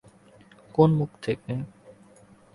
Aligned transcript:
কোন 0.75 0.89
মুখ 0.93 1.11
থেকে? 1.21 1.53